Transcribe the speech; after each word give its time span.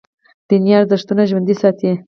دیني 0.47 0.71
ارزښتونه 0.79 1.23
ژوندي 1.29 1.55
ساتي. 1.61 1.91